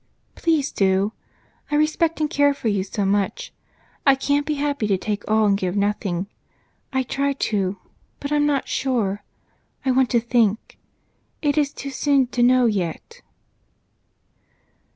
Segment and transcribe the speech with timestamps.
[0.33, 1.13] Please do!
[1.69, 3.53] I respect and care for you so much,
[4.03, 6.25] I can't be happy to take all and give nothing.
[6.91, 7.77] I try to,
[8.19, 9.21] but I'm not sure
[9.85, 10.79] I want to think
[11.43, 13.21] it is too soon to know yet."